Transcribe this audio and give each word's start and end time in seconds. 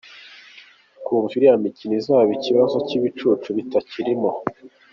Twumva 0.99 1.31
iriya 1.35 1.63
mikino 1.65 1.93
izaba 1.99 2.31
ikibazo 2.37 2.75
cy’ibicucu 2.87 3.47
kitakirimo. 3.57 4.29